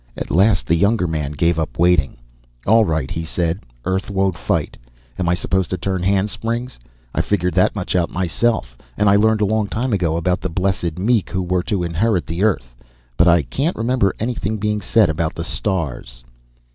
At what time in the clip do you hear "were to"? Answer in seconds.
11.43-11.83